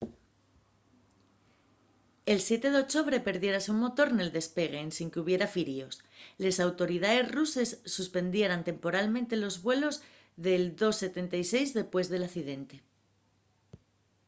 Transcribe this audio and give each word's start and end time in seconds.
el 2.31 2.39
siete 2.47 2.67
d’ochobre 2.71 3.25
perdiérase 3.27 3.69
un 3.75 3.79
motor 3.85 4.09
nel 4.13 4.35
despegue 4.37 4.79
ensin 4.87 5.11
qu’hubiera 5.11 5.53
firíos. 5.55 5.95
les 6.43 6.55
autoridaes 6.67 7.29
ruses 7.37 7.69
suspendieran 7.95 8.61
temporalmente 8.69 9.41
los 9.43 9.55
vuelos 9.65 9.95
del 10.45 10.63
ii-76 10.79 11.53
dempués 11.77 12.07
del 12.09 12.23
accidente 12.29 12.75